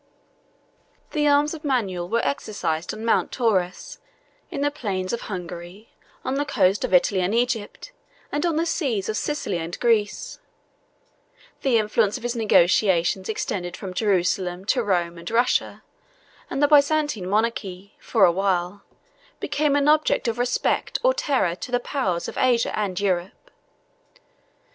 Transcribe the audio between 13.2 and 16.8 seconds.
extended from Jerusalem to Rome and Russia; and the